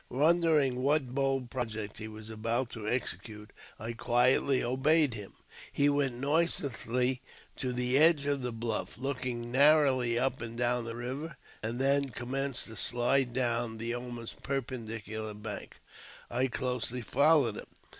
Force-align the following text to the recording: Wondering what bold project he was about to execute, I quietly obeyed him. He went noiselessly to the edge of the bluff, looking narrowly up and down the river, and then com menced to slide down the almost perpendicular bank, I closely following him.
Wondering 0.09 0.77
what 0.81 1.13
bold 1.13 1.51
project 1.51 1.97
he 1.97 2.07
was 2.07 2.31
about 2.31 2.71
to 2.71 2.89
execute, 2.89 3.51
I 3.77 3.93
quietly 3.93 4.63
obeyed 4.63 5.13
him. 5.13 5.33
He 5.71 5.89
went 5.89 6.15
noiselessly 6.15 7.21
to 7.57 7.71
the 7.71 7.99
edge 7.99 8.25
of 8.25 8.41
the 8.41 8.51
bluff, 8.51 8.97
looking 8.97 9.51
narrowly 9.51 10.17
up 10.17 10.41
and 10.41 10.57
down 10.57 10.85
the 10.85 10.95
river, 10.95 11.37
and 11.61 11.77
then 11.79 12.09
com 12.09 12.29
menced 12.31 12.63
to 12.63 12.75
slide 12.75 13.31
down 13.31 13.77
the 13.77 13.93
almost 13.93 14.41
perpendicular 14.41 15.35
bank, 15.35 15.79
I 16.31 16.47
closely 16.47 17.01
following 17.01 17.53
him. 17.57 17.67